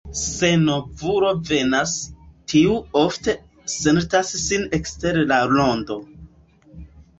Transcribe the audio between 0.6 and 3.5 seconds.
novulo venas, tiu ofte